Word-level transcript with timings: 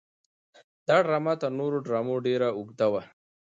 دا 0.87 0.97
ډرامه 1.05 1.33
تر 1.41 1.51
نورو 1.59 1.77
ډرامو 1.85 2.15
ډېره 2.27 2.47
اوږده 2.57 2.87
وه. 2.91 3.01